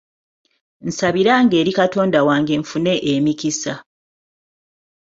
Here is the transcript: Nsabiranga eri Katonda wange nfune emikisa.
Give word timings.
Nsabiranga 0.87 1.55
eri 1.61 1.71
Katonda 1.79 2.19
wange 2.27 2.53
nfune 2.61 2.93
emikisa. 3.13 3.73